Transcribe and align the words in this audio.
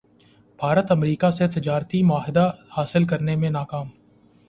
Bharat 0.59 0.91
America 0.91 1.31
سے 1.31 1.47
تجارتی 1.47 2.01
معاہدہ 2.03 2.49
حاصل 2.77 3.05
کرنے 3.05 3.35
میں 3.35 3.49
ناکام 3.49 3.87